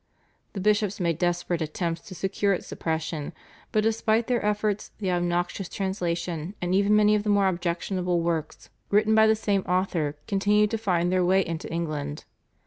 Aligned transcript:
The 0.53 0.59
bishops 0.59 0.99
made 0.99 1.19
desperate 1.19 1.61
attempts 1.61 2.01
to 2.07 2.15
secure 2.15 2.53
its 2.53 2.65
suppression, 2.65 3.33
but 3.71 3.83
despite 3.83 4.25
their 4.25 4.43
efforts 4.43 4.89
the 4.97 5.11
obnoxious 5.11 5.69
translation 5.69 6.55
and 6.59 6.73
even 6.73 6.95
many 6.95 7.13
of 7.13 7.21
the 7.21 7.29
more 7.29 7.47
objectionable 7.47 8.19
works 8.19 8.71
written 8.89 9.13
by 9.13 9.27
the 9.27 9.35
same 9.35 9.61
author 9.69 10.17
continued 10.25 10.71
to 10.71 10.79
find 10.79 11.11
their 11.11 11.23
way 11.23 11.45
into 11.45 11.71
England. 11.71 12.25